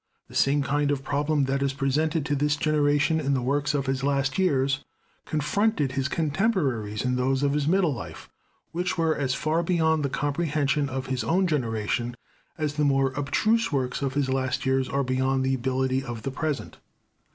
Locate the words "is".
1.61-1.73